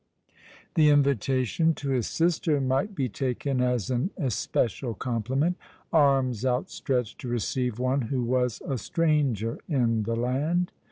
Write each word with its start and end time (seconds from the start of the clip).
The 0.73 0.89
invitation 0.89 1.75
to 1.75 1.91
his 1.91 2.07
sister 2.07 2.59
might 2.59 2.95
be 2.95 3.07
taken 3.07 3.61
as 3.61 3.91
an 3.91 4.09
especial 4.17 4.95
compliment, 4.95 5.57
arms 5.93 6.43
outstretched 6.43 7.21
to 7.21 7.27
receive 7.27 7.77
one 7.77 8.01
who 8.09 8.23
was 8.23 8.63
a 8.67 8.79
stranger 8.79 9.59
in 9.69 10.01
the 10.01 10.15
land. 10.15 10.71